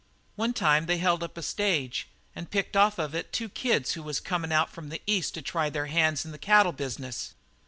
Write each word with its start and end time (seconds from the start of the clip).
"One 0.35 0.53
time 0.53 0.87
they 0.87 0.97
held 0.97 1.21
up 1.21 1.37
a 1.37 1.43
stage 1.43 2.07
and 2.35 2.49
picked 2.49 2.75
off 2.75 2.97
of 2.97 3.13
it 3.13 3.31
two 3.31 3.49
kids 3.49 3.93
who 3.93 4.01
was 4.01 4.19
comin' 4.19 4.51
out 4.51 4.71
from 4.71 4.89
the 4.89 5.03
East 5.05 5.35
to 5.35 5.43
try 5.43 5.69
their 5.69 5.85
hands 5.85 6.25
in 6.25 6.31
the 6.31 6.39
cattle 6.39 6.71
business. 6.71 7.35